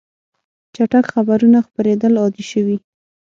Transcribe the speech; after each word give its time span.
چټک 0.73 1.05
خبرونه 1.13 1.59
خپرېدل 1.67 2.13
عادي 2.21 2.43
شوي. 2.51 2.77